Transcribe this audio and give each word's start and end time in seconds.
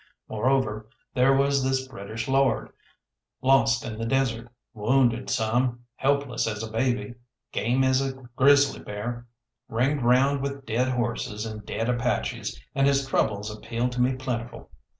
Moreover, 0.27 0.87
there 1.13 1.31
was 1.37 1.63
this 1.63 1.87
British 1.87 2.27
lord, 2.27 2.73
lost 3.43 3.85
in 3.85 3.99
the 3.99 4.05
desert, 4.07 4.47
wounded 4.73 5.29
some, 5.29 5.81
helpless 5.95 6.47
as 6.47 6.63
a 6.63 6.71
baby, 6.71 7.13
game 7.51 7.83
as 7.83 8.01
a 8.01 8.13
grizzly 8.35 8.83
bear, 8.83 9.27
ringed 9.69 10.01
round 10.01 10.41
with 10.41 10.65
dead 10.65 10.87
horses 10.87 11.45
and 11.45 11.63
dead 11.67 11.87
Apaches, 11.87 12.59
and 12.73 12.87
his 12.87 13.05
troubles 13.05 13.55
appealed 13.55 13.91
to 13.91 14.01
me 14.01 14.13
plentiful. 14.15 14.71